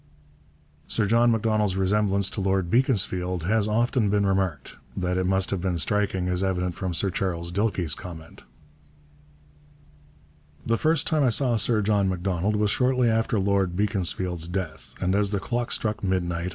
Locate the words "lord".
2.41-2.71, 13.39-13.75